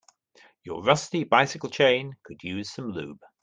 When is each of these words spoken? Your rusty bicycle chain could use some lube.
Your 0.63 0.81
rusty 0.83 1.25
bicycle 1.25 1.69
chain 1.69 2.15
could 2.25 2.41
use 2.43 2.71
some 2.73 2.89
lube. 2.89 3.21